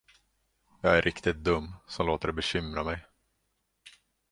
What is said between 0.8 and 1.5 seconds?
Jag är riktigt